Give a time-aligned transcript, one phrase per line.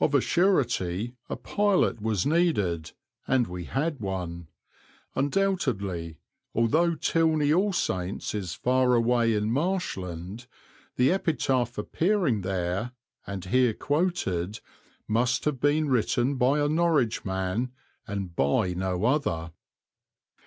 [0.00, 2.92] Of a surety a pilot was needed,
[3.28, 4.48] and we had one;
[5.14, 6.16] undoubtedly,
[6.54, 10.46] although Tilney All Saints is far away in Marshland,
[10.96, 12.92] the epitaph appearing there,
[13.26, 14.60] and here quoted,
[15.06, 17.72] must have been written by a Norwich man,
[18.06, 19.52] and by no other.